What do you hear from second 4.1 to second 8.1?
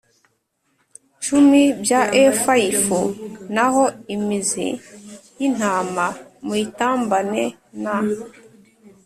im zi y intama muyitambane na